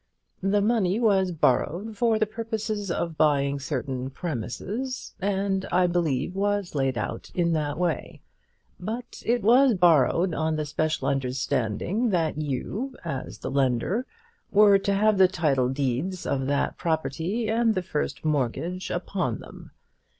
[0.41, 6.73] The money was borrowed for the purpose of buying certain premises, and, I believe, was
[6.73, 8.23] laid out in that way.
[8.79, 14.07] But it was borrowed on the special understanding that you, as the lender,
[14.49, 19.69] were to have the title deeds of that property, and the first mortgage upon them.